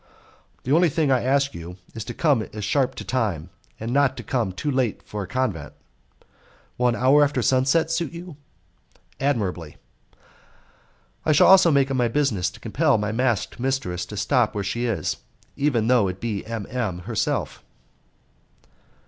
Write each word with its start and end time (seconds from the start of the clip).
"The 0.63 0.71
only 0.71 0.89
thing 0.89 1.11
I 1.11 1.21
ask 1.21 1.53
you 1.53 1.77
is 1.93 2.03
to 2.05 2.13
come 2.15 2.43
sharp 2.59 2.95
to 2.95 3.03
time; 3.03 3.51
and 3.79 3.93
not 3.93 4.17
to 4.17 4.23
come 4.23 4.51
too 4.51 4.71
late 4.71 5.03
for 5.03 5.21
a 5.21 5.27
convent." 5.27 5.73
"Will 6.79 6.87
an 6.87 6.95
hour 6.95 7.23
after 7.23 7.43
sunset 7.43 7.91
suit 7.91 8.11
you?" 8.11 8.35
"Admirably." 9.19 9.77
"I 11.23 11.33
shall 11.33 11.45
also 11.45 11.69
make 11.69 11.91
it 11.91 11.93
my 11.93 12.07
business 12.07 12.49
to 12.49 12.59
compel 12.59 12.97
my 12.97 13.11
masked 13.11 13.59
mistress 13.59 14.03
to 14.07 14.17
stop 14.17 14.55
where 14.55 14.63
she 14.63 14.85
is, 14.87 15.17
even 15.55 15.85
though 15.85 16.07
it 16.07 16.19
be 16.19 16.43
M. 16.47 16.65
M. 16.71 16.97
herself." 17.05 17.63